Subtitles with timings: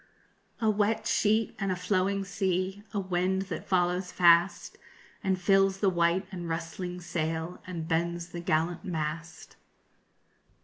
[0.59, 4.79] A wet sheet and a flowing sea, A wind that follows fast
[5.23, 9.57] And fills the white and rustling sail _And bends the gallant mast.